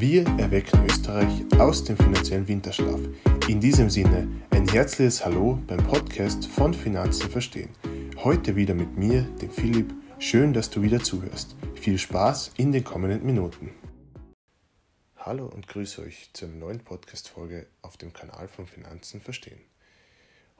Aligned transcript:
Wir 0.00 0.24
erwecken 0.38 0.86
Österreich 0.86 1.44
aus 1.58 1.82
dem 1.82 1.96
finanziellen 1.96 2.46
Winterschlaf. 2.46 3.00
In 3.48 3.60
diesem 3.60 3.90
Sinne 3.90 4.28
ein 4.50 4.68
herzliches 4.68 5.24
Hallo 5.24 5.60
beim 5.66 5.84
Podcast 5.88 6.46
von 6.46 6.72
Finanzen 6.72 7.28
verstehen. 7.28 7.70
Heute 8.18 8.54
wieder 8.54 8.74
mit 8.74 8.96
mir, 8.96 9.22
dem 9.22 9.50
Philipp. 9.50 9.92
Schön, 10.20 10.52
dass 10.52 10.70
du 10.70 10.82
wieder 10.82 11.02
zuhörst. 11.02 11.56
Viel 11.74 11.98
Spaß 11.98 12.52
in 12.58 12.70
den 12.70 12.84
kommenden 12.84 13.26
Minuten. 13.26 13.72
Hallo 15.16 15.46
und 15.46 15.66
grüße 15.66 16.02
euch 16.02 16.30
zu 16.32 16.44
einer 16.44 16.54
neuen 16.54 16.78
Podcast-Folge 16.78 17.66
auf 17.82 17.96
dem 17.96 18.12
Kanal 18.12 18.46
von 18.46 18.68
Finanzen 18.68 19.20
verstehen. 19.20 19.58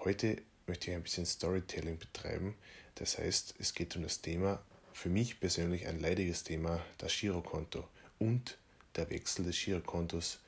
Heute 0.01 0.43
möchte 0.67 0.91
ich 0.91 0.97
ein 0.97 1.05
bisschen 1.05 1.27
Storytelling 1.27 1.99
betreiben. 2.01 2.57
Das 2.97 3.19
heißt, 3.19 3.55
es 3.61 3.73
geht 3.73 3.95
um 3.95 4.03
das 4.03 4.21
Thema, 4.21 4.61
für 4.93 5.11
mich 5.11 5.39
persönlich 5.39 5.87
ein 5.87 6.01
leidiges 6.01 6.43
Thema, 6.43 6.81
das 6.99 7.17
Girokonto 7.17 7.85
und 8.19 8.59
der 8.99 9.09
Wechsel 9.11 9.45
des 9.45 9.59
Girokontos 9.59 10.41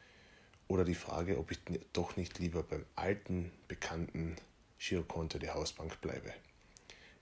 oder 0.69 0.85
die 0.85 0.95
Frage, 0.95 1.39
ob 1.39 1.51
ich 1.51 1.61
doch 1.93 2.17
nicht 2.17 2.39
lieber 2.39 2.63
beim 2.63 2.85
alten, 2.95 3.51
bekannten 3.69 4.37
Girokonto 4.79 5.39
der 5.39 5.55
Hausbank 5.55 6.01
bleibe. 6.01 6.33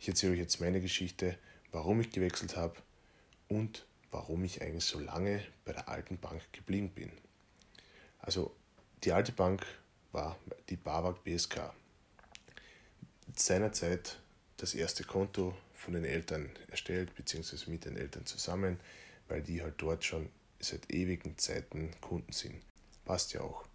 Ich 0.01 0.09
erzähle 0.09 0.33
euch 0.33 0.39
jetzt 0.39 0.61
meine 0.61 0.81
Geschichte, 0.81 1.39
warum 1.73 2.01
ich 2.01 2.11
gewechselt 2.11 2.57
habe 2.57 2.77
und 3.49 3.87
warum 4.11 4.45
ich 4.45 4.63
eigentlich 4.63 4.85
so 4.85 4.99
lange 4.99 5.45
bei 5.65 5.73
der 5.73 5.89
alten 5.89 6.19
Bank 6.19 6.43
geblieben 6.53 6.91
bin. 6.91 7.13
Also 8.19 8.55
die 9.05 9.13
alte 9.13 9.33
Bank 9.33 9.65
war 10.13 10.39
die 10.69 10.77
BAWAG 10.77 11.23
BSK. 11.25 11.73
Seinerzeit 13.37 14.19
das 14.57 14.75
erste 14.75 15.05
Konto 15.05 15.57
von 15.75 15.95
den 15.95 16.05
Eltern 16.05 16.51
erstellt, 16.71 17.15
beziehungsweise 17.15 17.71
mit 17.71 17.85
den 17.85 17.97
Eltern 17.97 18.27
zusammen, 18.27 18.81
weil 19.29 19.43
die 19.43 19.63
halt 19.63 19.75
dort 19.79 20.05
schon 20.05 20.31
seit 20.61 20.91
ewigen 20.91 21.39
Zeiten 21.39 21.91
Kunden 22.01 22.33
sind. 22.33 22.61
Passt 23.05 23.33
ja 23.33 23.41
auch. 23.41 23.67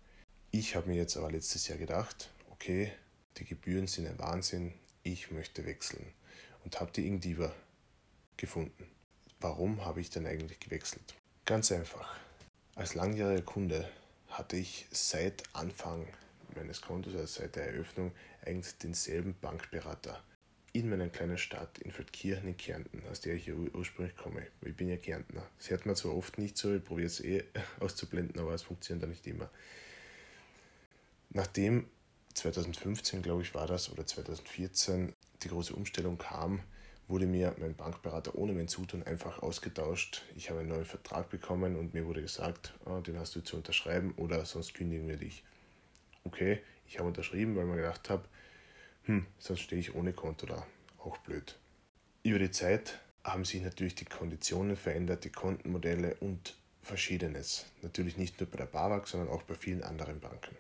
Ich 0.52 0.76
habe 0.76 0.90
mir 0.90 0.96
jetzt 0.96 1.18
aber 1.18 1.32
letztes 1.32 1.68
Jahr 1.68 1.78
gedacht, 1.78 2.30
okay, 2.52 2.92
die 3.38 3.46
Gebühren 3.46 3.88
sind 3.88 4.08
ein 4.08 4.20
Wahnsinn, 4.20 4.74
ich 5.02 5.32
möchte 5.32 5.66
wechseln 5.66 6.06
und 6.64 6.80
habe 6.80 6.92
die 6.92 7.08
Ingdiva 7.08 7.54
gefunden. 8.38 8.88
Warum 9.40 9.84
habe 9.84 10.02
ich 10.02 10.10
denn 10.10 10.28
eigentlich 10.28 10.60
gewechselt? 10.60 11.16
Ganz 11.46 11.72
einfach. 11.72 12.18
Als 12.76 12.94
langjähriger 12.94 13.42
Kunde 13.42 13.90
hatte 14.30 14.58
ich 14.58 14.86
seit 14.92 15.44
Anfang 15.54 16.08
meines 16.56 16.82
Kontos, 16.82 17.16
also 17.16 17.42
seit 17.42 17.56
der 17.56 17.68
Eröffnung, 17.68 18.12
eigentlich 18.46 18.78
denselben 18.78 19.36
Bankberater 19.42 20.24
in 20.74 20.90
meiner 20.90 21.08
kleinen 21.08 21.38
Stadt 21.38 21.78
in 21.80 21.92
Feldkirchen 21.92 22.48
in 22.48 22.58
Kärnten, 22.58 23.04
aus 23.10 23.22
der 23.22 23.36
ich 23.36 23.52
ursprünglich 23.54 24.18
komme. 24.18 24.48
Ich 24.62 24.76
bin 24.76 24.90
ja 24.90 24.98
Kärntner. 24.98 25.48
Das 25.60 25.70
hört 25.70 25.86
man 25.86 25.96
zwar 25.96 26.16
oft 26.16 26.40
nicht 26.40 26.58
so, 26.58 26.74
ich 26.76 26.84
probiere 26.84 27.08
es 27.08 27.20
eh 27.20 27.44
auszublenden, 27.80 28.42
aber 28.42 28.54
es 28.54 28.64
funktioniert 28.64 29.04
da 29.04 29.08
nicht 29.08 29.26
immer. 29.28 29.50
Nachdem 31.30 31.88
2015, 32.34 33.22
glaube 33.22 33.44
ich, 33.44 33.54
war 33.54 33.68
das, 33.68 33.92
oder 33.92 34.06
2014, 34.06 35.14
die 35.44 35.48
große 35.50 35.76
Umstellung 35.76 36.18
kam, 36.18 36.62
wurde 37.08 37.28
mir 37.28 37.56
mein 37.60 37.76
Bankberater 37.76 38.34
ohne 38.36 38.54
mein 38.54 38.68
Zutun 38.68 39.04
einfach 39.04 39.44
ausgetauscht. 39.44 40.24
Ich 40.36 40.50
habe 40.50 40.62
einen 40.62 40.70
neuen 40.70 40.86
Vertrag 40.86 41.30
bekommen 41.30 41.76
und 41.76 41.94
mir 41.94 42.08
wurde 42.08 42.22
gesagt, 42.22 42.74
oh, 42.86 43.00
den 43.02 43.20
hast 43.20 43.36
du 43.36 43.42
zu 43.42 43.58
unterschreiben 43.58 44.14
oder 44.16 44.46
sonst 44.46 44.74
kündigen 44.74 45.08
wir 45.08 45.18
dich. 45.18 45.44
Okay, 46.24 46.62
ich 46.88 46.98
habe 46.98 47.10
unterschrieben, 47.10 47.56
weil 47.56 47.66
mir 47.66 47.76
gedacht 47.76 48.10
habe, 48.10 48.24
hm, 49.06 49.26
sonst 49.38 49.62
stehe 49.62 49.80
ich 49.80 49.96
ohne 49.96 50.14
Konto 50.14 50.46
da. 50.46 50.66
Auch 51.00 51.18
blöd. 51.18 51.58
Über 52.24 52.40
die 52.40 52.52
Zeit 52.52 53.00
haben 53.24 53.44
sich 53.44 53.62
natürlich 53.62 53.96
die 53.96 54.06
Konditionen 54.06 54.78
verändert, 54.78 55.26
die 55.26 55.30
Kontenmodelle 55.30 56.16
und 56.16 56.56
Verschiedenes. 56.82 57.66
Natürlich 57.82 58.18
nicht 58.18 58.40
nur 58.40 58.50
bei 58.50 58.58
der 58.58 58.66
BAWAG, 58.66 59.08
sondern 59.08 59.30
auch 59.30 59.44
bei 59.44 59.56
vielen 59.56 59.84
anderen 59.84 60.20
Banken. 60.20 60.56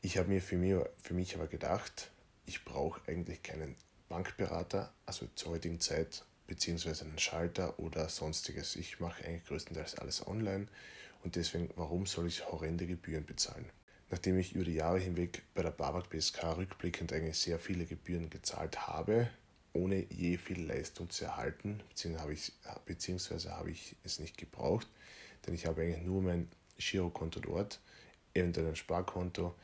Ich 0.00 0.18
habe 0.18 0.28
mir 0.28 0.42
für, 0.42 0.56
mich, 0.56 0.74
für 0.98 1.14
mich 1.14 1.34
aber 1.34 1.46
gedacht, 1.46 2.10
ich 2.46 2.64
brauche 2.64 3.00
eigentlich 3.08 3.42
keinen 3.42 3.76
Bankberater, 4.08 4.92
also 5.06 5.28
zur 5.36 5.52
heutigen 5.52 5.80
Zeit, 5.80 6.24
beziehungsweise 6.46 7.04
einen 7.04 7.18
Schalter 7.18 7.78
oder 7.78 8.08
sonstiges. 8.08 8.76
Ich 8.76 9.00
mache 9.00 9.24
eigentlich 9.24 9.44
größtenteils 9.46 9.96
alles 9.96 10.26
online 10.26 10.66
und 11.22 11.36
deswegen, 11.36 11.70
warum 11.76 12.06
soll 12.06 12.26
ich 12.26 12.46
horrende 12.46 12.86
Gebühren 12.86 13.24
bezahlen? 13.24 13.70
Nachdem 14.12 14.38
ich 14.38 14.54
über 14.54 14.64
die 14.64 14.74
Jahre 14.74 14.98
hinweg 14.98 15.42
bei 15.54 15.62
der 15.62 15.70
BAWAG 15.70 16.10
BSK 16.10 16.58
rückblickend 16.58 17.14
eigentlich 17.14 17.38
sehr 17.38 17.58
viele 17.58 17.86
Gebühren 17.86 18.28
gezahlt 18.28 18.86
habe, 18.86 19.30
ohne 19.72 20.04
je 20.10 20.36
viel 20.36 20.66
Leistung 20.66 21.08
zu 21.08 21.24
erhalten, 21.24 21.82
beziehungsweise 22.84 23.56
habe 23.56 23.70
ich, 23.70 23.96
es 24.04 24.18
nicht 24.18 24.36
gebraucht, 24.36 24.86
denn 25.46 25.54
ich 25.54 25.64
habe 25.64 25.80
eigentlich 25.80 26.02
nur 26.02 26.20
mein 26.20 26.50
Girokonto 26.76 27.40
dort, 27.40 27.80
eventuell 28.34 28.68
ein 28.68 28.76
Sparkonto 28.76 29.54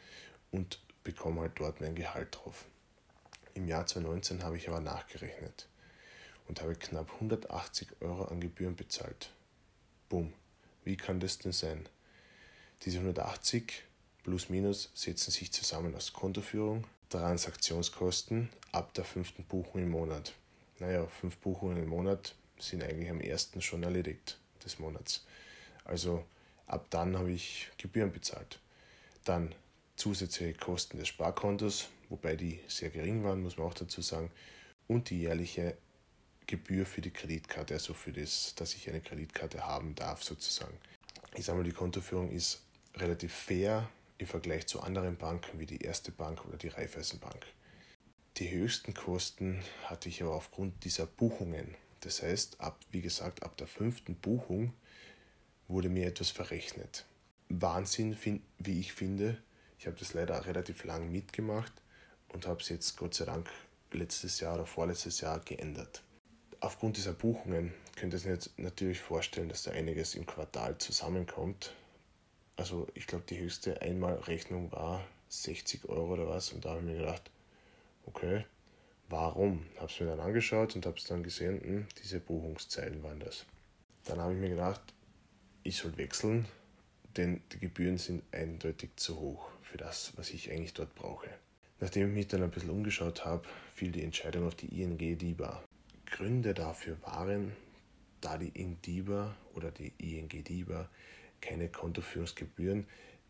und 0.51 0.81
bekomme 1.05 1.43
halt 1.43 1.53
dort 1.57 1.83
mein 1.83 1.95
Gehalt 1.95 2.35
drauf. 2.35 2.65
Im 3.53 3.69
Jahr 3.69 3.87
2019 3.87 4.43
habe 4.45 4.57
ich 4.57 4.67
aber 4.71 4.81
nachgerechnet 4.81 5.69
und 6.47 6.63
habe 6.63 6.75
knapp 6.75 7.13
180 7.13 8.01
Euro 8.01 8.25
an 8.25 8.41
Gebühren 8.41 8.77
bezahlt. 8.77 9.31
Bumm, 10.09 10.33
wie 10.85 10.97
kann 10.97 11.21
das 11.21 11.37
denn 11.37 11.53
sein? 11.53 11.87
Diese 12.81 13.01
180 13.01 13.88
plus 14.29 14.51
minus 14.51 14.91
setzen 14.93 15.31
sich 15.31 15.51
zusammen 15.53 15.95
aus 15.95 16.13
Kontoführung, 16.13 16.85
Transaktionskosten 17.09 18.51
ab 18.73 18.93
der 18.93 19.07
fünften 19.07 19.43
Buchung 19.43 19.81
im 19.81 19.89
Monat. 19.89 20.35
Naja, 20.81 21.07
fünf 21.07 21.39
Buchungen 21.39 21.79
im 21.79 21.89
Monat 21.89 22.35
sind 22.59 22.83
eigentlich 22.83 23.09
am 23.09 23.23
ersten 23.23 23.63
schon 23.63 23.83
erledigt 23.85 24.39
des 24.63 24.79
Monats. 24.79 25.25
Also 25.87 26.27
ab 26.67 26.85
dann 26.91 27.17
habe 27.17 27.33
ich 27.33 27.71
Gebühren 27.79 28.13
bezahlt. 28.13 28.61
Dann 29.25 29.55
zusätzliche 29.97 30.53
Kosten 30.53 30.99
des 30.99 31.09
Sparkontos, 31.09 31.89
wobei 32.11 32.37
die 32.37 32.61
sehr 32.69 32.91
gering 32.91 33.25
waren, 33.25 33.43
muss 33.43 33.57
man 33.57 33.67
auch 33.67 33.75
dazu 33.75 34.03
sagen, 34.03 34.31
und 34.89 35.09
die 35.09 35.21
jährliche 35.21 35.75
Gebühr 36.47 36.85
für 36.85 37.01
die 37.01 37.13
Kreditkarte, 37.13 37.73
also 37.73 37.95
für 37.95 38.13
das, 38.13 38.55
dass 38.57 38.75
ich 38.75 38.91
eine 38.91 39.01
Kreditkarte 39.01 39.67
haben 39.67 39.95
darf 39.95 40.23
sozusagen. 40.23 40.77
Ich 41.35 41.47
sage 41.47 41.57
mal, 41.57 41.65
die 41.65 41.73
Kontoführung 41.73 42.31
ist 42.31 42.61
relativ 42.95 43.33
fair 43.33 43.89
im 44.19 44.27
Vergleich 44.27 44.67
zu 44.67 44.83
anderen 44.83 45.17
Banken 45.17 45.59
wie 45.59 45.67
die 45.67 45.81
Erste 45.81 46.13
Bank 46.13 46.45
oder 46.45 46.57
die 46.57 46.69
Raiffeisenbank. 46.69 47.47
Die 48.37 48.51
höchsten 48.51 48.95
Kosten 48.95 49.63
hatte 49.85 50.09
ich 50.09 50.23
aber 50.23 50.35
aufgrund 50.35 50.85
dieser 50.85 51.07
Buchungen. 51.07 51.75
Das 52.01 52.23
heißt, 52.23 52.61
ab, 52.61 52.79
wie 52.91 53.01
gesagt, 53.01 53.43
ab 53.43 53.57
der 53.57 53.67
fünften 53.67 54.15
Buchung 54.15 54.73
wurde 55.67 55.89
mir 55.89 56.07
etwas 56.07 56.31
verrechnet. 56.31 57.05
Wahnsinn, 57.49 58.17
wie 58.59 58.81
ich 58.81 58.93
finde. 58.93 59.43
Ich 59.79 59.87
habe 59.87 59.97
das 59.97 60.15
leider 60.15 60.45
relativ 60.47 60.85
lang 60.85 61.11
mitgemacht 61.11 61.73
und 62.29 62.47
habe 62.47 62.61
es 62.61 62.69
jetzt 62.69 62.97
Gott 62.97 63.15
sei 63.15 63.25
Dank 63.25 63.49
letztes 63.93 64.41
Jahr 64.41 64.55
oder 64.55 64.67
vorletztes 64.67 65.21
Jahr 65.21 65.41
geändert. 65.41 66.03
Aufgrund 66.61 66.97
dieser 66.97 67.13
Buchungen 67.13 67.73
könnt 67.97 68.13
ihr 68.15 68.33
euch 68.33 68.51
natürlich 68.57 69.01
vorstellen, 69.01 69.49
dass 69.49 69.63
da 69.63 69.71
einiges 69.71 70.15
im 70.15 70.27
Quartal 70.27 70.77
zusammenkommt, 70.79 71.73
also 72.59 72.89
ich 72.95 73.07
glaube, 73.07 73.25
die 73.29 73.39
höchste 73.39 73.81
Einmalrechnung 73.81 74.73
war 74.73 75.07
60 75.29 75.89
Euro 75.89 76.15
oder 76.15 76.29
was. 76.29 76.53
Und 76.53 76.65
da 76.65 76.71
habe 76.71 76.81
ich 76.81 76.87
mir 76.87 76.97
gedacht, 76.97 77.31
okay, 78.05 78.45
warum? 79.09 79.65
Habe 79.77 79.87
es 79.87 80.01
mir 80.01 80.07
dann 80.07 80.21
angeschaut 80.21 80.75
und 80.75 80.85
habe 80.85 80.99
es 80.99 81.05
dann 81.05 81.23
gesehen, 81.23 81.61
hm, 81.63 81.87
diese 82.03 82.19
Buchungszeilen 82.19 83.03
waren 83.05 83.21
das. 83.21 83.47
Dann 84.05 84.19
habe 84.19 84.35
ich 84.35 84.41
mir 84.41 84.51
gedacht, 84.51 84.81
ich 85.63 85.77
soll 85.77 85.97
wechseln, 85.97 86.47
denn 87.17 87.41
die 87.53 87.61
Gebühren 87.61 87.97
sind 87.97 88.25
eindeutig 88.33 88.91
zu 88.97 89.21
hoch 89.21 89.49
für 89.63 89.79
das, 89.79 90.13
was 90.17 90.31
ich 90.31 90.51
eigentlich 90.51 90.75
dort 90.75 90.95
brauche. 90.97 91.29
Nachdem 91.79 92.09
ich 92.09 92.15
mich 92.15 92.29
dann 92.29 92.43
ein 92.43 92.51
bisschen 92.51 92.71
umgeschaut 92.71 93.25
habe, 93.25 93.47
fiel 93.73 93.93
die 93.93 94.03
Entscheidung 94.03 94.49
auf 94.49 94.57
die 94.57 94.83
ING 94.83 94.99
DIBA. 94.99 95.63
Gründe 96.07 96.55
dafür 96.55 97.01
waren, 97.03 97.53
da 98.21 98.37
die 98.37 98.49
ING 98.49 98.83
DIBA 98.83 99.37
oder 99.55 99.71
die 99.71 99.93
ING 99.99 100.29
DIBA 100.29 100.89
keine 101.41 101.69
Kontoführungsgebühren 101.69 102.87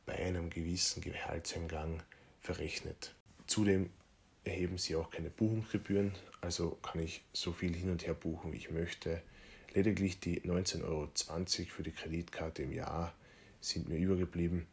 bei 0.06 0.14
einem 0.14 0.50
gewissen 0.50 1.02
Gehaltseingang 1.02 2.02
verrechnet. 2.40 3.14
Zudem 3.46 3.90
erheben 4.44 4.78
sie 4.78 4.96
auch 4.96 5.10
keine 5.10 5.30
Buchungsgebühren, 5.30 6.14
also 6.40 6.78
kann 6.82 7.02
ich 7.02 7.22
so 7.32 7.52
viel 7.52 7.74
hin 7.74 7.90
und 7.90 8.06
her 8.06 8.14
buchen, 8.14 8.52
wie 8.52 8.56
ich 8.56 8.70
möchte. 8.70 9.22
Lediglich 9.74 10.18
die 10.20 10.40
19,20 10.40 10.84
Euro 10.84 11.08
für 11.68 11.82
die 11.82 11.92
Kreditkarte 11.92 12.62
im 12.62 12.72
Jahr 12.72 13.14
sind 13.60 13.88
mir 13.88 13.98
übergeblieben, 13.98 14.66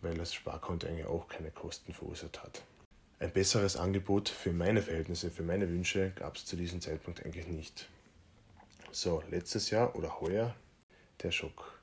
weil 0.00 0.14
das 0.14 0.32
Sparkonto 0.32 0.86
eigentlich 0.86 1.06
auch 1.06 1.28
keine 1.28 1.50
Kosten 1.50 1.92
verursacht 1.92 2.42
hat. 2.42 2.62
Ein 3.18 3.32
besseres 3.32 3.76
Angebot 3.76 4.30
für 4.30 4.52
meine 4.52 4.80
Verhältnisse, 4.80 5.30
für 5.30 5.42
meine 5.42 5.68
Wünsche 5.68 6.10
gab 6.12 6.36
es 6.36 6.46
zu 6.46 6.56
diesem 6.56 6.80
Zeitpunkt 6.80 7.24
eigentlich 7.24 7.46
nicht. 7.46 7.88
So, 8.92 9.22
letztes 9.30 9.70
Jahr 9.70 9.94
oder 9.94 10.20
heuer 10.20 10.54
der 11.22 11.30
Schock. 11.30 11.79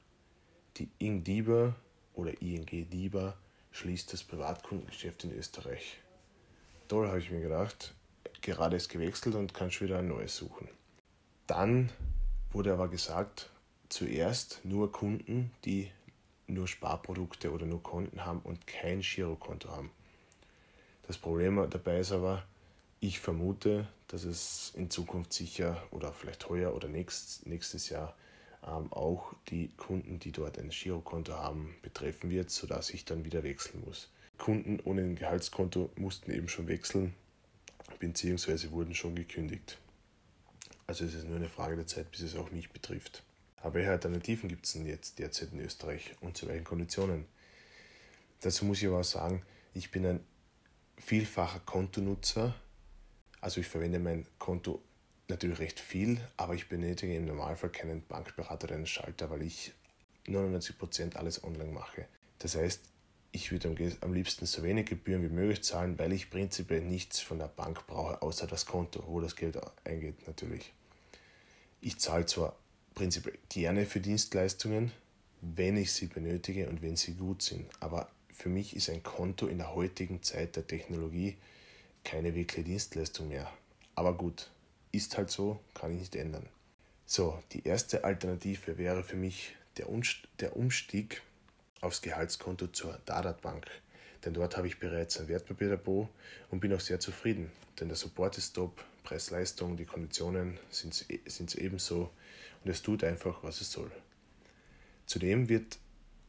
Die 0.78 0.90
ING 1.00 1.24
DIBA 1.24 1.76
oder 2.14 2.40
ING 2.40 2.66
DIBA 2.66 3.36
schließt 3.72 4.14
das 4.14 4.24
Privatkundengeschäft 4.24 5.24
in 5.24 5.32
Österreich. 5.32 5.98
Toll, 6.88 7.08
habe 7.08 7.18
ich 7.18 7.32
mir 7.32 7.42
gedacht. 7.42 7.96
Gerade 8.42 8.76
ist 8.76 8.90
gewechselt 8.90 9.34
und 9.34 9.56
kann 9.56 9.72
schon 9.72 9.88
wieder 9.88 9.98
ein 9.98 10.08
neues 10.08 10.36
suchen. 10.36 10.70
Dann 11.48 11.90
wurde 12.52 12.74
aber 12.74 12.90
gesagt, 12.90 13.50
zuerst 13.90 14.64
nur 14.66 14.92
Kunden, 14.92 15.52
die 15.66 15.90
nur 16.46 16.68
Sparprodukte 16.68 17.52
oder 17.52 17.66
nur 17.66 17.82
Konten 17.82 18.24
haben 18.24 18.42
und 18.42 18.68
kein 18.68 19.02
Girokonto 19.02 19.70
haben. 19.70 19.90
Das 21.08 21.18
Problem 21.18 21.56
dabei 21.72 22.02
ist 22.02 22.12
aber, 22.12 22.44
ich 23.00 23.20
vermute, 23.20 23.88
dass 24.10 24.26
es 24.26 24.74
in 24.76 24.92
Zukunft 24.92 25.34
sicher 25.34 25.82
oder 25.90 26.14
vielleicht 26.14 26.50
heuer 26.50 26.76
oder 26.76 26.88
nächst, 26.88 27.48
nächstes 27.48 27.90
Jahr 27.90 28.16
auch 28.62 29.34
die 29.50 29.70
Kunden, 29.78 30.20
die 30.20 30.32
dort 30.32 30.60
ein 30.60 30.70
Girokonto 30.70 31.34
haben, 31.34 31.76
betreffen 31.82 32.30
wird, 32.30 32.50
sodass 32.50 32.90
ich 32.90 33.06
dann 33.06 33.24
wieder 33.24 33.44
wechseln 33.44 33.84
muss. 33.86 34.10
Kunden 34.38 34.80
ohne 34.82 35.02
ein 35.02 35.16
Gehaltskonto 35.16 35.90
mussten 35.96 36.32
eben 36.32 36.50
schon 36.50 36.68
wechseln, 36.68 37.14
beziehungsweise 38.00 38.72
wurden 38.72 38.94
schon 38.94 39.16
gekündigt. 39.16 39.78
Also 40.86 41.06
es 41.06 41.14
ist 41.14 41.28
nur 41.28 41.38
eine 41.38 41.50
Frage 41.50 41.76
der 41.76 41.88
Zeit, 41.88 42.12
bis 42.12 42.22
es 42.22 42.36
auch 42.36 42.52
mich 42.52 42.70
betrifft. 42.70 43.24
Aber 43.58 43.76
welche 43.76 43.92
Alternativen 43.92 44.50
gibt 44.50 44.66
es 44.66 44.74
denn 44.74 44.86
jetzt 44.86 45.20
derzeit 45.20 45.52
in 45.52 45.60
Österreich 45.60 46.16
und 46.22 46.38
zu 46.38 46.48
welchen 46.48 46.64
Konditionen? 46.64 47.26
Dazu 48.42 48.66
muss 48.66 48.82
ich 48.82 48.88
aber 48.88 49.00
auch 49.00 49.04
sagen, 49.04 49.42
ich 49.74 49.92
bin 49.92 50.06
ein 50.06 50.20
vielfacher 50.98 51.60
Kontonutzer. 51.62 52.56
Also 53.42 53.60
ich 53.62 53.68
verwende 53.68 54.00
mein 54.00 54.26
Konto 54.38 54.82
natürlich 55.30 55.60
recht 55.60 55.80
viel, 55.80 56.20
aber 56.38 56.54
ich 56.54 56.70
benötige 56.70 57.16
im 57.16 57.26
Normalfall 57.26 57.70
keinen 57.70 58.06
Bankberater 58.06 58.66
oder 58.66 58.76
einen 58.76 58.88
Schalter, 58.88 59.30
weil 59.30 59.42
ich 59.42 59.74
99% 60.26 61.16
alles 61.16 61.44
online 61.44 61.72
mache. 61.72 62.06
Das 62.40 62.56
heißt, 62.56 62.82
ich 63.32 63.52
würde 63.52 63.76
am 64.02 64.14
liebsten 64.14 64.46
so 64.46 64.64
wenig 64.64 64.88
Gebühren 64.88 65.24
wie 65.24 65.34
möglich 65.34 65.64
zahlen, 65.64 66.00
weil 66.00 66.14
ich 66.14 66.30
prinzipiell 66.30 66.82
nichts 66.82 67.20
von 67.20 67.40
der 67.40 67.48
Bank 67.48 67.86
brauche, 67.88 68.22
außer 68.22 68.48
das 68.48 68.66
Konto, 68.66 69.04
wo 69.08 69.20
das 69.20 69.36
Geld 69.36 69.60
eingeht 69.84 70.26
natürlich. 70.28 70.74
Ich 71.82 72.00
zahle 72.00 72.26
zwar 72.26 72.56
prinzipiell 72.96 73.38
gerne 73.50 73.86
für 73.86 74.00
Dienstleistungen, 74.00 74.92
wenn 75.42 75.78
ich 75.78 75.92
sie 75.92 76.08
benötige 76.08 76.68
und 76.68 76.82
wenn 76.82 76.96
sie 76.96 77.14
gut 77.14 77.42
sind, 77.42 77.70
aber 77.80 78.10
für 78.34 78.50
mich 78.50 78.76
ist 78.76 78.90
ein 78.90 79.04
Konto 79.04 79.48
in 79.48 79.58
der 79.58 79.76
heutigen 79.76 80.24
Zeit 80.24 80.56
der 80.56 80.66
Technologie 80.66 81.38
keine 82.04 82.34
wirkliche 82.34 82.64
Dienstleistung 82.64 83.28
mehr. 83.28 83.52
Aber 83.96 84.16
gut, 84.16 84.50
ist 84.98 85.18
halt 85.18 85.32
so, 85.32 85.60
kann 85.74 85.94
ich 85.94 86.00
nicht 86.00 86.16
ändern. 86.16 86.48
So, 87.06 87.42
die 87.54 87.66
erste 87.66 88.04
Alternative 88.04 88.78
wäre 88.78 89.04
für 89.04 89.16
mich 89.16 89.56
der, 89.78 89.88
Umstieg 90.58 91.22
aufs 91.80 92.02
Gehaltskonto 92.02 92.68
zur 92.68 93.00
Dadat 93.06 93.42
Bank. 93.42 93.66
Denn 94.26 94.34
dort 94.34 94.58
habe 94.58 94.68
ich 94.68 94.80
bereits 94.80 95.20
ein 95.20 95.28
Wertpapierdepot 95.28 96.10
und 96.50 96.60
bin 96.60 96.74
auch 96.74 96.80
sehr 96.80 97.00
zufrieden. 97.00 97.52
Denn 97.80 97.88
der 97.88 97.96
Support 97.96 98.38
ist 98.38 98.54
top, 98.54 98.84
Preis-Leistung, 99.04 99.78
die 99.78 99.86
Konditionen 99.86 100.60
sind, 100.70 101.06
sind 101.26 101.56
ebenso 101.56 102.10
und 102.64 102.72
es 102.72 102.82
tut 102.82 103.04
einfach, 103.04 103.44
was 103.44 103.62
es 103.62 103.72
soll. 103.72 103.92
Zudem 105.06 105.48
wird 105.48 105.78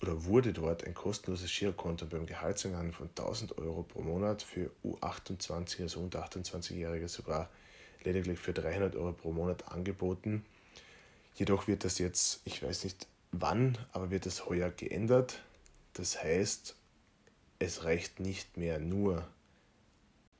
oder 0.00 0.24
wurde 0.26 0.52
dort 0.52 0.84
ein 0.84 0.94
kostenloses 0.94 1.50
Girokonto 1.50 2.06
beim 2.06 2.26
Gehaltsangang 2.26 2.92
von 2.92 3.08
1000 3.08 3.58
Euro 3.58 3.82
pro 3.82 4.02
Monat 4.02 4.42
für 4.42 4.70
U28, 4.84 5.82
also 5.82 6.00
unter 6.00 6.24
28-Jährige 6.24 7.08
sogar 7.08 7.50
lediglich 8.04 8.38
für 8.38 8.52
300 8.52 8.96
Euro 8.96 9.12
pro 9.12 9.32
Monat 9.32 9.70
angeboten. 9.72 10.44
Jedoch 11.34 11.68
wird 11.68 11.84
das 11.84 11.98
jetzt, 11.98 12.40
ich 12.44 12.62
weiß 12.62 12.84
nicht 12.84 13.06
wann, 13.32 13.78
aber 13.92 14.10
wird 14.10 14.26
das 14.26 14.46
heuer 14.46 14.70
geändert. 14.70 15.42
Das 15.92 16.22
heißt, 16.22 16.76
es 17.58 17.84
reicht 17.84 18.20
nicht 18.20 18.56
mehr 18.56 18.78
nur 18.78 19.26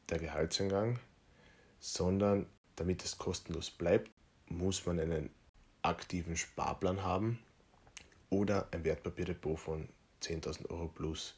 der 0.09 0.19
Gehaltseingang, 0.19 0.99
sondern 1.81 2.47
damit 2.77 3.05
es 3.05 3.19
kostenlos 3.19 3.71
bleibt, 3.71 4.11
muss 4.47 4.87
man 4.87 4.99
einen 5.01 5.31
aktiven 5.83 6.37
Sparplan 6.37 7.03
haben 7.03 7.39
oder 8.31 8.69
ein 8.71 8.85
Wertpapierdepot 8.85 9.59
von 9.59 9.89
10.000 10.23 10.71
Euro 10.71 10.89
plus. 10.89 11.35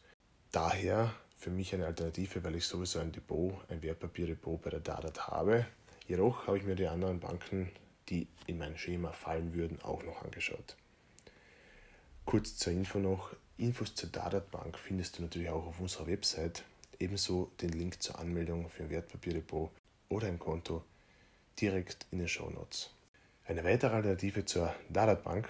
Daher 0.52 1.14
für 1.38 1.50
mich 1.50 1.74
eine 1.74 1.86
Alternative, 1.86 2.44
weil 2.44 2.56
ich 2.56 2.66
sowieso 2.66 2.98
ein 2.98 3.12
Depot, 3.12 3.54
ein 3.70 3.82
Wertpapierdepot 3.82 4.60
bei 4.62 4.70
der 4.70 4.80
Dadat 4.80 5.28
habe. 5.28 5.66
Jedoch 6.10 6.48
habe 6.48 6.58
ich 6.58 6.64
mir 6.64 6.74
die 6.74 6.88
anderen 6.88 7.20
Banken, 7.20 7.70
die 8.08 8.26
in 8.48 8.58
mein 8.58 8.76
Schema 8.76 9.12
fallen 9.12 9.54
würden, 9.54 9.80
auch 9.82 10.02
noch 10.02 10.24
angeschaut. 10.24 10.76
Kurz 12.24 12.56
zur 12.56 12.72
Info 12.72 12.98
noch, 12.98 13.32
Infos 13.58 13.94
zur 13.94 14.08
Dadat 14.08 14.50
Bank 14.50 14.76
findest 14.76 15.16
du 15.16 15.22
natürlich 15.22 15.50
auch 15.50 15.68
auf 15.68 15.78
unserer 15.78 16.08
Website, 16.08 16.64
ebenso 16.98 17.52
den 17.60 17.68
Link 17.68 18.02
zur 18.02 18.18
Anmeldung 18.18 18.68
für 18.68 18.82
ein 18.82 18.90
Wertpapierdepot 18.90 19.70
oder 20.08 20.26
ein 20.26 20.40
Konto 20.40 20.82
direkt 21.60 22.08
in 22.10 22.18
den 22.18 22.26
Show 22.26 22.50
Notes. 22.50 22.90
Eine 23.46 23.62
weitere 23.62 23.94
Alternative 23.94 24.44
zur 24.44 24.74
Dadat 24.88 25.22
Bank 25.22 25.48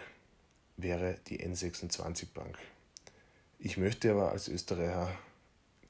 wäre 0.76 1.16
die 1.28 1.42
N26 1.42 2.34
Bank. 2.34 2.58
Ich 3.58 3.78
möchte 3.78 4.10
aber 4.10 4.32
als 4.32 4.48
Österreicher 4.48 5.10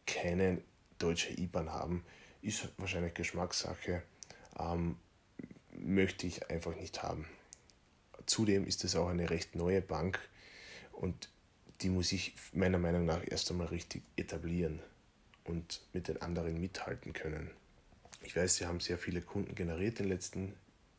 keine 0.06 0.62
deutsche 1.00 1.32
IBAN 1.32 1.72
haben. 1.72 2.04
Ist 2.40 2.68
wahrscheinlich 2.78 3.14
Geschmackssache. 3.14 4.04
Ähm, 4.58 4.96
möchte 5.72 6.26
ich 6.26 6.50
einfach 6.50 6.76
nicht 6.76 7.02
haben. 7.02 7.26
Zudem 8.26 8.66
ist 8.66 8.84
es 8.84 8.96
auch 8.96 9.08
eine 9.08 9.30
recht 9.30 9.56
neue 9.56 9.80
Bank 9.80 10.20
und 10.92 11.30
die 11.80 11.88
muss 11.88 12.12
ich 12.12 12.34
meiner 12.52 12.78
Meinung 12.78 13.06
nach 13.06 13.22
erst 13.26 13.50
einmal 13.50 13.68
richtig 13.68 14.02
etablieren 14.16 14.80
und 15.44 15.80
mit 15.92 16.08
den 16.08 16.20
anderen 16.20 16.60
mithalten 16.60 17.12
können. 17.12 17.50
Ich 18.22 18.36
weiß, 18.36 18.56
sie 18.56 18.66
haben 18.66 18.80
sehr 18.80 18.98
viele 18.98 19.22
Kunden 19.22 19.54
generiert 19.54 19.98
in 19.98 20.06
den 20.06 20.12
letzten 20.12 20.54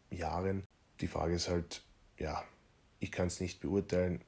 Jahren. 0.09 0.63
Die 0.99 1.07
Frage 1.07 1.35
ist 1.35 1.49
halt, 1.49 1.83
ja, 2.17 2.43
ich 2.99 3.11
kann 3.11 3.27
es 3.27 3.39
nicht 3.39 3.61
beurteilen. 3.61 4.21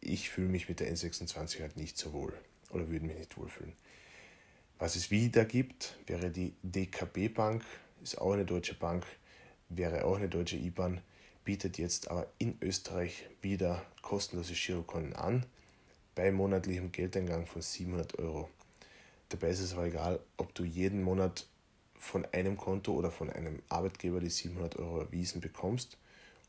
Ich 0.00 0.30
fühle 0.30 0.48
mich 0.48 0.68
mit 0.68 0.80
der 0.80 0.94
N26 0.94 1.60
halt 1.60 1.76
nicht 1.76 1.98
so 1.98 2.12
wohl 2.12 2.32
oder 2.70 2.88
würde 2.88 3.06
mich 3.06 3.18
nicht 3.18 3.36
wohlfühlen. 3.36 3.72
Was 4.78 4.94
es 4.94 5.10
wieder 5.10 5.44
gibt, 5.44 5.98
wäre 6.06 6.30
die 6.30 6.54
DKB 6.62 7.34
Bank, 7.34 7.64
ist 8.08 8.20
auch 8.20 8.32
eine 8.32 8.46
deutsche 8.46 8.74
Bank, 8.74 9.04
wäre 9.68 10.04
auch 10.04 10.16
eine 10.16 10.28
deutsche 10.28 10.56
IBAN, 10.56 11.02
bietet 11.44 11.76
jetzt 11.76 12.10
aber 12.10 12.26
in 12.38 12.56
Österreich 12.62 13.28
wieder 13.42 13.84
kostenlose 14.00 14.54
Girokonten 14.54 15.14
an, 15.14 15.44
bei 16.14 16.32
monatlichem 16.32 16.90
Geldeingang 16.90 17.46
von 17.46 17.60
700 17.60 18.18
Euro. 18.18 18.48
Dabei 19.28 19.50
ist 19.50 19.60
es 19.60 19.74
aber 19.74 19.84
egal, 19.84 20.20
ob 20.38 20.54
du 20.54 20.64
jeden 20.64 21.02
Monat 21.02 21.46
von 21.98 22.24
einem 22.32 22.56
Konto 22.56 22.94
oder 22.94 23.10
von 23.10 23.28
einem 23.28 23.60
Arbeitgeber 23.68 24.20
die 24.20 24.30
700 24.30 24.76
Euro 24.76 25.00
erwiesen 25.00 25.42
bekommst 25.42 25.98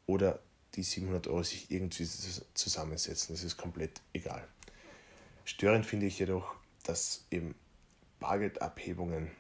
oder 0.06 0.40
die 0.76 0.84
700 0.84 1.28
Euro 1.28 1.44
sich 1.44 1.72
irgendwie 1.72 2.08
zusammensetzen. 2.54 3.36
Das 3.36 3.44
ist 3.44 3.58
komplett 3.58 4.00
egal. 4.14 4.48
Störend 5.44 5.86
finde 5.86 6.06
ich 6.06 6.20
jedoch, 6.20 6.56
dass 6.84 7.26
eben 7.32 7.54
Bargeldabhebungen 8.20 9.32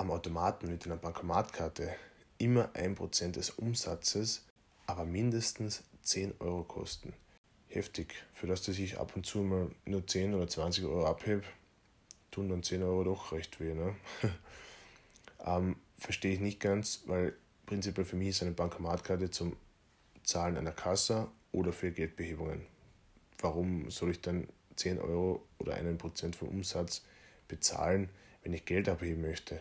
am 0.00 0.10
Automaten 0.10 0.68
mit 0.68 0.86
einer 0.86 0.96
Bankomatkarte 0.96 1.94
immer 2.38 2.70
1% 2.74 3.32
des 3.32 3.50
Umsatzes, 3.50 4.46
aber 4.86 5.04
mindestens 5.04 5.82
10 6.00 6.36
Euro 6.40 6.64
kosten. 6.64 7.12
Heftig. 7.68 8.14
Für 8.32 8.46
das, 8.46 8.62
dass 8.62 8.78
ich 8.78 8.98
ab 8.98 9.12
und 9.14 9.26
zu 9.26 9.40
mal 9.40 9.70
nur 9.84 10.06
10 10.06 10.32
oder 10.32 10.48
20 10.48 10.86
Euro 10.86 11.04
abhebe, 11.04 11.42
tun 12.30 12.48
dann 12.48 12.62
10 12.62 12.82
Euro 12.82 13.04
doch 13.04 13.32
recht 13.32 13.60
weh. 13.60 13.74
Ne? 13.74 13.94
ähm, 15.44 15.76
verstehe 15.98 16.32
ich 16.32 16.40
nicht 16.40 16.60
ganz, 16.60 17.02
weil 17.04 17.36
prinzipiell 17.66 18.06
für 18.06 18.16
mich 18.16 18.28
ist 18.28 18.40
eine 18.40 18.52
Bankomatkarte 18.52 19.30
zum 19.30 19.54
Zahlen 20.24 20.56
einer 20.56 20.72
Kasse 20.72 21.28
oder 21.52 21.74
für 21.74 21.92
Geldbehebungen. 21.92 22.64
Warum 23.38 23.90
soll 23.90 24.12
ich 24.12 24.22
dann 24.22 24.48
10 24.76 24.98
Euro 24.98 25.46
oder 25.58 25.74
einen 25.74 25.98
Prozent 25.98 26.36
vom 26.36 26.48
Umsatz 26.48 27.02
bezahlen, 27.48 28.08
wenn 28.42 28.54
ich 28.54 28.64
Geld 28.64 28.88
abheben 28.88 29.20
möchte? 29.20 29.60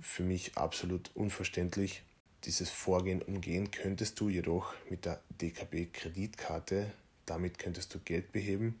Für 0.00 0.22
mich 0.22 0.56
absolut 0.56 1.10
unverständlich. 1.14 2.02
Dieses 2.44 2.70
Vorgehen 2.70 3.22
umgehen 3.22 3.70
könntest 3.70 4.20
du 4.20 4.28
jedoch 4.28 4.74
mit 4.88 5.04
der 5.04 5.20
DKB-Kreditkarte. 5.40 6.90
Damit 7.26 7.58
könntest 7.58 7.94
du 7.94 7.98
Geld 7.98 8.32
beheben. 8.32 8.80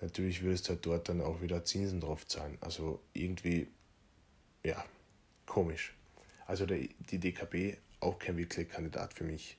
Natürlich 0.00 0.42
würdest 0.42 0.66
du 0.66 0.70
halt 0.70 0.86
dort 0.86 1.08
dann 1.08 1.20
auch 1.20 1.40
wieder 1.42 1.64
Zinsen 1.64 2.00
drauf 2.00 2.26
zahlen. 2.26 2.58
Also 2.60 3.00
irgendwie, 3.14 3.68
ja, 4.64 4.84
komisch. 5.46 5.94
Also 6.46 6.66
die 6.66 7.18
DKB 7.18 7.78
auch 8.00 8.18
kein 8.18 8.36
wirklicher 8.36 8.68
Kandidat 8.68 9.14
für 9.14 9.24
mich. 9.24 9.56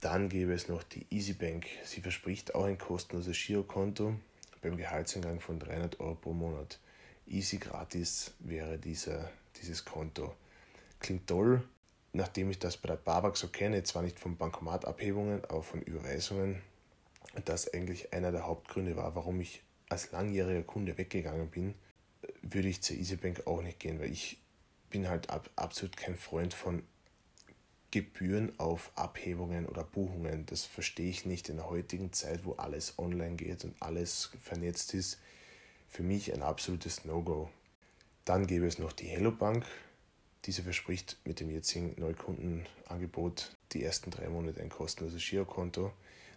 Dann 0.00 0.28
gäbe 0.28 0.52
es 0.52 0.68
noch 0.68 0.82
die 0.82 1.06
EasyBank. 1.10 1.66
Sie 1.84 2.02
verspricht 2.02 2.54
auch 2.54 2.64
ein 2.64 2.78
kostenloses 2.78 3.36
Girokonto 3.38 4.14
beim 4.60 4.76
Gehaltseingang 4.76 5.40
von 5.40 5.58
300 5.58 5.98
Euro 6.00 6.14
pro 6.14 6.32
Monat. 6.32 6.78
Easy 7.26 7.56
gratis 7.56 8.34
wäre 8.38 8.78
dieser, 8.78 9.30
dieses 9.60 9.84
Konto. 9.84 10.34
Klingt 11.00 11.26
toll, 11.26 11.62
nachdem 12.12 12.50
ich 12.50 12.58
das 12.58 12.76
bei 12.76 12.88
der 12.88 12.96
Babak 12.96 13.36
so 13.36 13.48
kenne, 13.48 13.82
zwar 13.82 14.02
nicht 14.02 14.18
von 14.18 14.36
Bankomatabhebungen, 14.36 15.44
aber 15.44 15.62
von 15.62 15.82
Überweisungen. 15.82 16.62
Das 17.44 17.72
eigentlich 17.72 18.12
einer 18.12 18.32
der 18.32 18.46
Hauptgründe 18.46 18.96
war, 18.96 19.14
warum 19.14 19.40
ich 19.40 19.62
als 19.88 20.12
langjähriger 20.12 20.62
Kunde 20.62 20.96
weggegangen 20.96 21.50
bin, 21.50 21.74
würde 22.42 22.68
ich 22.68 22.82
zur 22.82 22.96
EasyBank 22.96 23.46
auch 23.46 23.62
nicht 23.62 23.78
gehen, 23.78 24.00
weil 24.00 24.10
ich 24.10 24.38
bin 24.90 25.08
halt 25.08 25.30
ab, 25.30 25.50
absolut 25.56 25.96
kein 25.96 26.16
Freund 26.16 26.54
von 26.54 26.82
Gebühren 27.90 28.58
auf 28.58 28.90
Abhebungen 28.94 29.66
oder 29.66 29.84
Buchungen. 29.84 30.46
Das 30.46 30.64
verstehe 30.64 31.08
ich 31.08 31.24
nicht 31.24 31.48
in 31.48 31.56
der 31.56 31.70
heutigen 31.70 32.12
Zeit, 32.12 32.44
wo 32.44 32.52
alles 32.54 32.98
online 32.98 33.36
geht 33.36 33.64
und 33.64 33.80
alles 33.80 34.30
vernetzt 34.42 34.94
ist. 34.94 35.18
Für 35.88 36.02
mich 36.02 36.32
ein 36.34 36.42
absolutes 36.42 37.04
No-Go. 37.04 37.48
Dann 38.26 38.46
gäbe 38.46 38.66
es 38.66 38.78
noch 38.78 38.92
die 38.92 39.06
Hello 39.06 39.30
Bank. 39.30 39.64
Diese 40.44 40.62
verspricht 40.62 41.16
mit 41.24 41.40
dem 41.40 41.50
jetzigen 41.50 41.94
Neukundenangebot 41.98 43.56
die 43.72 43.82
ersten 43.82 44.10
drei 44.10 44.28
Monate 44.28 44.60
ein 44.60 44.68
kostenloses 44.68 45.24
Girokonto. 45.24 45.92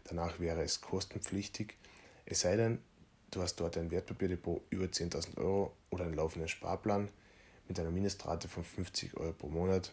Danach 0.05 0.39
wäre 0.39 0.63
es 0.63 0.79
kostenpflichtig. 0.79 1.75
Es 2.25 2.41
sei 2.41 2.55
denn, 2.55 2.79
du 3.31 3.41
hast 3.41 3.55
dort 3.55 3.75
ein 3.75 3.91
Wertpapierdepot 3.91 4.62
über 4.69 4.86
10.000 4.86 5.38
Euro 5.38 5.74
oder 5.89 6.05
einen 6.05 6.13
laufenden 6.13 6.48
Sparplan 6.48 7.10
mit 7.67 7.79
einer 7.79 7.91
Mindestrate 7.91 8.48
von 8.48 8.63
50 8.63 9.17
Euro 9.17 9.34
pro 9.34 9.50
Monat 9.50 9.91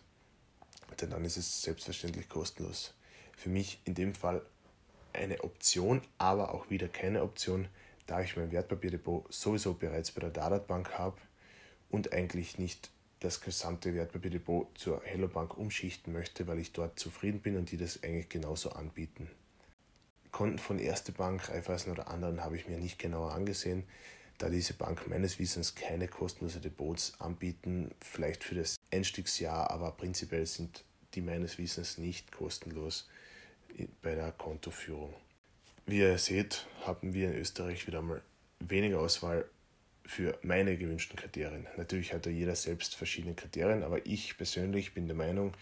denn 1.00 1.11
dann 1.11 1.25
ist 1.25 1.37
es 1.37 1.62
selbstverständlich 1.62 2.29
kostenlos. 2.29 2.95
Für 3.37 3.49
mich 3.49 3.81
in 3.85 3.95
dem 3.95 4.15
Fall 4.15 4.43
eine 5.12 5.43
Option, 5.45 6.03
aber 6.19 6.55
auch 6.55 6.71
wieder 6.71 6.88
keine 6.88 7.23
Option, 7.23 7.69
da 8.07 8.21
ich 8.21 8.37
mein 8.37 8.53
Wertpapierdepot 8.53 9.33
sowieso 9.33 9.75
bereits 9.75 10.12
bei 10.12 10.21
der 10.21 10.31
Dadat 10.31 10.67
Bank 10.67 10.99
habe 10.99 11.17
und 11.90 12.12
eigentlich 12.12 12.59
nicht 12.59 12.90
das 13.21 13.40
gesamte 13.40 13.95
Wertpapierdepot 13.95 14.78
zur 14.78 15.02
Hello 15.05 15.28
Bank 15.28 15.57
umschichten 15.57 16.12
möchte, 16.12 16.47
weil 16.47 16.59
ich 16.59 16.73
dort 16.73 16.99
zufrieden 16.99 17.40
bin 17.40 17.57
und 17.57 17.71
die 17.71 17.76
das 17.76 18.02
eigentlich 18.02 18.28
genauso 18.28 18.71
anbieten. 18.71 19.31
Konten 20.33 20.59
von 20.59 20.78
Erste 20.78 21.12
Bank, 21.12 21.49
Raiffeisen 21.49 21.90
oder 21.90 22.09
anderen 22.09 22.45
habe 22.45 22.57
ich 22.57 22.69
mir 22.69 22.78
nicht 22.78 22.99
genauer 22.99 23.33
angesehen, 23.33 23.85
da 24.38 24.50
diese 24.50 24.75
Bank 24.75 25.09
meines 25.09 25.38
Wissens 25.38 25.75
keine 25.75 26.09
kostenlose 26.09 26.61
Depots 26.61 27.14
anbieten, 27.21 27.90
vielleicht 28.00 28.45
für 28.45 28.55
das 28.55 28.76
Einstiegsjahr, 28.93 29.71
aber 29.71 29.93
prinzipiell 29.93 30.45
sind 30.45 30.85
die 31.14 31.23
meines 31.23 31.57
Wissens 31.57 31.97
nicht 31.97 32.33
kostenlos 32.33 33.09
bei 34.02 34.14
der 34.14 34.33
Kontoführung. 34.33 35.14
Wie 35.87 36.00
ihr 36.00 36.19
seht, 36.19 36.66
haben 36.85 37.14
wir 37.14 37.31
in 37.31 37.38
Österreich 37.38 37.87
wieder 37.87 38.02
mal 38.02 38.21
weniger 38.61 39.00
Auswahl 39.00 39.49
für 40.07 40.39
meine 40.43 40.77
gewünschten 40.77 41.17
Kriterien. 41.17 41.67
Natürlich 41.77 42.13
hat 42.13 42.27
da 42.27 42.31
jeder 42.31 42.55
selbst 42.55 42.95
verschiedene 42.95 43.35
Kriterien, 43.35 43.83
aber 43.83 44.07
ich 44.07 44.37
persönlich 44.37 44.95
bin 44.95 45.07
der 45.07 45.17
Meinung, 45.17 45.53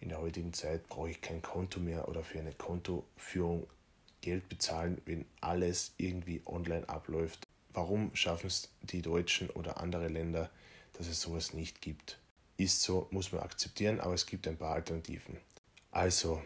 in 0.00 0.08
der 0.08 0.20
heutigen 0.20 0.52
Zeit 0.52 0.88
brauche 0.88 1.10
ich 1.10 1.20
kein 1.20 1.42
Konto 1.42 1.78
mehr 1.78 2.08
oder 2.08 2.24
für 2.24 2.38
eine 2.38 2.52
Kontoführung 2.52 3.66
Geld 4.22 4.48
bezahlen, 4.48 5.00
wenn 5.04 5.26
alles 5.40 5.94
irgendwie 5.98 6.42
online 6.46 6.88
abläuft. 6.88 7.46
Warum 7.72 8.14
schaffen 8.14 8.46
es 8.46 8.70
die 8.82 9.02
Deutschen 9.02 9.50
oder 9.50 9.80
andere 9.80 10.08
Länder, 10.08 10.50
dass 10.94 11.06
es 11.06 11.20
sowas 11.20 11.52
nicht 11.52 11.80
gibt? 11.80 12.18
ist 12.60 12.82
so, 12.82 13.08
muss 13.10 13.32
man 13.32 13.42
akzeptieren, 13.42 14.00
aber 14.00 14.14
es 14.14 14.26
gibt 14.26 14.46
ein 14.46 14.56
paar 14.56 14.74
Alternativen. 14.74 15.38
Also, 15.90 16.42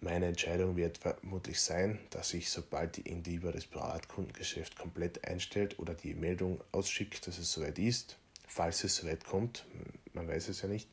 meine 0.00 0.26
Entscheidung 0.26 0.76
wird 0.76 0.98
vermutlich 0.98 1.60
sein, 1.60 1.98
dass 2.10 2.32
ich, 2.34 2.50
sobald 2.50 2.96
die 2.96 3.08
Indiva 3.08 3.50
das 3.50 3.66
Privatkundengeschäft 3.66 4.78
komplett 4.78 5.26
einstellt 5.26 5.78
oder 5.78 5.94
die 5.94 6.14
Meldung 6.14 6.60
ausschickt, 6.72 7.26
dass 7.26 7.38
es 7.38 7.52
soweit 7.52 7.78
ist, 7.78 8.16
falls 8.46 8.84
es 8.84 8.96
soweit 8.96 9.24
kommt, 9.24 9.66
man 10.12 10.28
weiß 10.28 10.48
es 10.48 10.62
ja 10.62 10.68
nicht, 10.68 10.88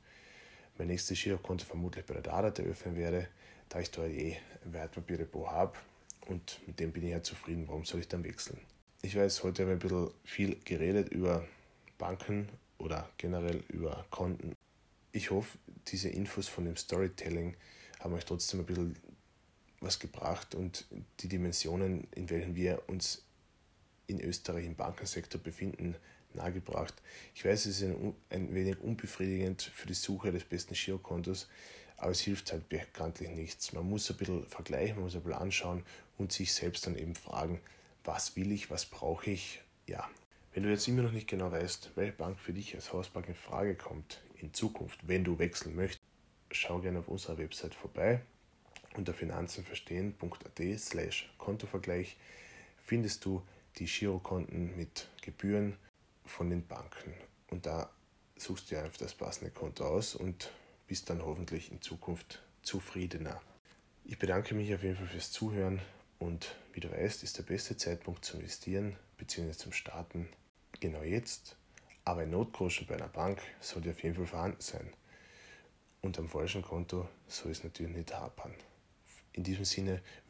mein 0.78 0.88
nächstes 0.88 1.22
Girokonto 1.22 1.66
vermutlich 1.66 2.06
bei 2.06 2.14
der 2.14 2.24
Dadat 2.24 2.60
eröffnen 2.60 2.96
werde, 2.96 3.28
da 3.70 3.80
ich 3.80 3.92
dort 3.92 4.10
eh 4.10 4.38
ein 4.64 4.74
Wertpapierdepot 4.74 5.48
habe 5.48 5.78
und 6.28 6.60
mit 6.66 6.80
dem 6.80 6.92
bin 6.92 7.04
ich 7.04 7.12
ja 7.12 7.22
zufrieden, 7.22 7.68
warum 7.68 7.86
soll 7.86 8.02
ich 8.02 8.08
dann 8.08 8.24
wechseln? 8.24 8.60
Ich 9.02 9.16
weiß, 9.16 9.44
heute 9.44 9.64
haben 9.64 9.70
wir 9.70 9.76
ein 9.76 9.80
bisschen 9.80 10.10
viel 10.24 10.58
geredet 10.66 11.10
über 11.10 11.46
Banken 11.98 12.50
oder 12.80 13.10
generell 13.18 13.64
über 13.70 14.06
Konten. 14.10 14.54
Ich 15.12 15.30
hoffe, 15.32 15.58
diese 15.88 16.10
Infos 16.10 16.48
von 16.48 16.66
dem 16.66 16.76
Storytelling 16.76 17.56
haben 18.06 18.14
euch 18.14 18.26
trotzdem 18.26 18.60
ein 18.60 18.66
bisschen 18.68 18.96
was 19.82 20.00
gebracht 20.00 20.54
und 20.54 20.86
die 21.22 21.28
Dimensionen, 21.28 22.08
in 22.16 22.30
welchen 22.30 22.56
wir 22.56 22.84
uns 22.88 23.24
in 24.06 24.22
Österreich 24.22 24.66
im 24.66 24.76
Bankensektor 24.76 25.42
befinden, 25.42 25.96
nahegebracht. 26.36 26.94
Ich 27.34 27.44
weiß, 27.44 27.66
es 27.66 27.82
ist 27.82 27.90
ein, 27.90 28.14
ein 28.30 28.54
wenig 28.54 28.80
unbefriedigend 28.80 29.64
für 29.64 29.88
die 29.88 29.96
Suche 29.96 30.32
des 30.32 30.44
besten 30.44 30.76
Girokontos, 30.76 31.50
aber 31.98 32.12
es 32.12 32.20
hilft 32.20 32.52
halt 32.52 32.70
bekanntlich 32.70 33.30
nichts. 33.32 33.74
Man 33.74 33.90
muss 33.90 34.12
ein 34.12 34.18
bisschen 34.18 34.46
vergleichen, 34.46 34.98
man 34.98 35.06
muss 35.06 35.16
ein 35.16 35.24
bisschen 35.24 35.40
anschauen 35.40 35.84
und 36.20 36.32
sich 36.32 36.54
selbst 36.54 36.86
dann 36.86 36.98
eben 36.98 37.16
fragen, 37.16 37.60
was 38.04 38.36
will 38.36 38.52
ich, 38.52 38.70
was 38.70 38.86
brauche 38.86 39.32
ich. 39.32 39.62
Ja, 39.88 40.08
wenn 40.54 40.62
du 40.62 40.70
jetzt 40.70 40.88
immer 40.88 41.02
noch 41.02 41.12
nicht 41.12 41.28
genau 41.28 41.52
weißt, 41.52 41.94
welche 41.96 42.14
Bank 42.14 42.40
für 42.40 42.54
dich 42.54 42.76
als 42.76 42.94
Hausbank 42.94 43.28
in 43.30 43.36
Frage 43.36 43.74
kommt, 43.74 44.22
in 44.36 44.54
Zukunft, 44.54 45.08
wenn 45.08 45.24
du 45.24 45.40
wechseln 45.40 45.76
möchtest, 45.76 46.05
schau 46.58 46.80
gerne 46.80 47.00
auf 47.00 47.08
unserer 47.08 47.38
Website 47.38 47.76
vorbei. 47.76 48.22
Unter 48.96 49.14
finanzenverstehen.at 49.14 50.80
slash 50.80 51.34
Kontovergleich 51.38 52.18
findest 52.86 53.26
du 53.26 53.42
die 53.78 53.86
Girokonten 53.86 54.76
mit 54.78 55.10
Gebühren 55.22 55.78
von 56.26 56.50
den 56.50 56.66
Banken. 56.66 57.14
Und 57.50 57.66
da 57.66 57.90
suchst 58.38 58.72
du 58.72 58.80
einfach 58.80 58.98
das 58.98 59.14
passende 59.14 59.52
Konto 59.52 59.86
aus 59.86 60.16
und 60.16 60.52
bist 60.88 61.10
dann 61.10 61.24
hoffentlich 61.24 61.72
in 61.72 61.82
Zukunft 61.82 62.42
zufriedener. 62.62 63.42
Ich 64.04 64.20
bedanke 64.20 64.56
mich 64.56 64.74
auf 64.74 64.84
jeden 64.84 64.96
Fall 64.96 65.08
fürs 65.08 65.32
Zuhören 65.32 65.82
und 66.20 66.56
wie 66.74 66.80
du 66.80 66.92
weißt, 66.92 67.24
ist 67.24 67.38
der 67.38 67.44
beste 67.44 67.76
Zeitpunkt 67.76 68.24
zum 68.24 68.40
Investieren 68.40 68.96
bzw. 69.18 69.52
zum 69.52 69.74
Starten 69.74 70.30
genau 70.80 71.04
jetzt 71.04 71.58
aber 72.06 72.22
ein 72.22 72.30
Notgroschen 72.30 72.86
bei 72.86 72.96
einer 72.96 73.08
Bank 73.08 73.42
sollte 73.60 73.90
auf 73.90 74.04
jeden 74.04 74.16
Fall 74.16 74.28
vorhanden 74.28 74.62
sein. 74.62 74.94
Und 76.06 76.20
am 76.20 76.30
falschen 76.30 76.62
Konto 76.62 77.08
soll 77.28 77.52
es 77.52 77.64
natürlich 77.64 77.96
nicht 77.96 78.14
hapern. 78.14 78.54
In 79.34 79.42
diesem 79.42 79.66
Sinne 79.66 80.04